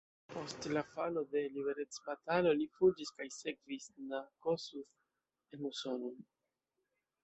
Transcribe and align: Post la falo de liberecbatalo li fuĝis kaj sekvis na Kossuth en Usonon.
Post 0.35 0.67
la 0.77 0.81
falo 0.93 1.21
de 1.35 1.43
liberecbatalo 1.57 2.55
li 2.63 2.67
fuĝis 2.79 3.15
kaj 3.21 3.29
sekvis 3.37 3.89
na 4.09 4.25
Kossuth 4.49 5.57
en 5.57 5.75
Usonon. 5.75 6.23